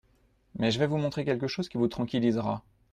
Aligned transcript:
Mais 0.55 0.71
je 0.71 0.79
vais 0.79 0.87
vous 0.87 0.97
montrer 0.97 1.25
quelque 1.25 1.45
chose 1.47 1.69
qui 1.69 1.77
vous 1.77 1.87
tranquillisera. 1.87 2.63